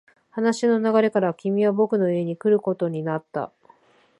[0.31, 3.51] 話の流れから、君は僕の家に来ることになった。